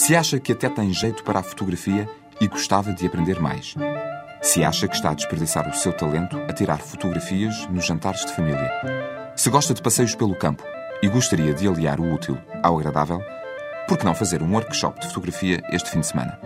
[0.00, 2.08] Se acha que até tem jeito para a fotografia
[2.40, 3.74] e gostava de aprender mais.
[4.40, 8.32] Se acha que está a desperdiçar o seu talento a tirar fotografias nos jantares de
[8.32, 8.72] família.
[9.36, 10.64] Se gosta de passeios pelo campo
[11.02, 13.20] e gostaria de aliar o útil ao agradável,
[13.86, 16.40] por que não fazer um workshop de fotografia este fim de semana?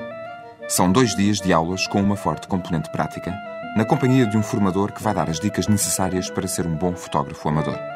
[0.67, 3.33] São dois dias de aulas com uma forte componente prática,
[3.77, 6.97] na companhia de um formador que vai dar as dicas necessárias para ser um bom
[6.97, 7.94] fotógrafo amador.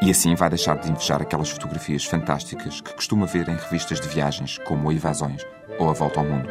[0.00, 4.08] E assim vai deixar de invejar aquelas fotografias fantásticas que costuma ver em revistas de
[4.08, 5.44] viagens, como a Evasões
[5.78, 6.48] ou a Volta ao Mundo.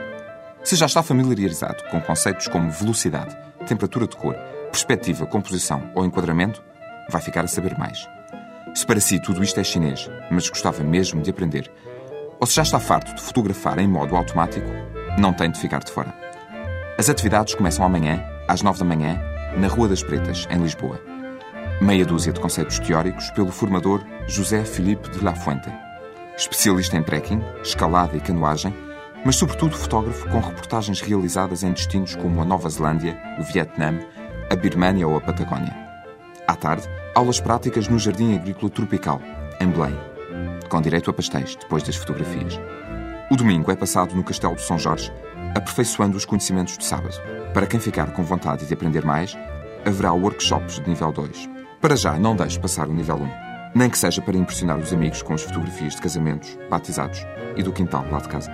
[0.63, 4.35] Se já está familiarizado com conceitos como velocidade, temperatura de cor,
[4.69, 6.61] perspectiva, composição ou enquadramento,
[7.09, 8.05] vai ficar a saber mais.
[8.75, 11.71] Se para si tudo isto é chinês, mas gostava mesmo de aprender,
[12.39, 14.69] ou se já está farto de fotografar em modo automático,
[15.17, 16.13] não tem de ficar de fora.
[16.97, 19.19] As atividades começam amanhã, às 9 da manhã,
[19.57, 21.16] na Rua das Pretas, em Lisboa.
[21.79, 25.71] Meia dúzia de conceitos teóricos pelo formador José Filipe de la Fuente.
[26.35, 28.73] Especialista em trekking, escalada e canoagem,
[29.23, 33.99] mas sobretudo fotógrafo com reportagens realizadas em destinos como a Nova Zelândia, o Vietnã,
[34.49, 35.75] a Birmânia ou a Patagónia.
[36.47, 39.21] À tarde, aulas práticas no Jardim Agrícola Tropical,
[39.61, 39.95] em Belém,
[40.67, 42.59] com direito a pastéis depois das fotografias.
[43.29, 45.13] O domingo é passado no Castelo de São Jorge,
[45.55, 47.21] aperfeiçoando os conhecimentos de sábado.
[47.53, 49.37] Para quem ficar com vontade de aprender mais,
[49.85, 51.56] haverá workshops de nível 2.
[51.79, 53.29] Para já, não deixe passar o nível 1,
[53.75, 57.23] nem que seja para impressionar os amigos com as fotografias de casamentos, batizados
[57.55, 58.51] e do quintal lá de casa.